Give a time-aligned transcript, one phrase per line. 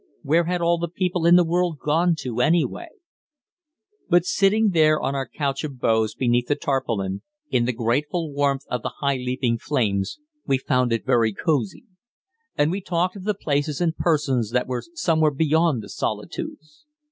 [0.23, 2.87] Where had all the people in the world gone to, anyway?
[4.09, 8.63] But, sitting there on our couch of boughs beneath the tarpaulin, in the grateful warmth
[8.67, 11.85] of the high leaping flames, we found it very cosey.
[12.57, 16.87] And we talked of the places and persons that were somewhere beyond the solitudes.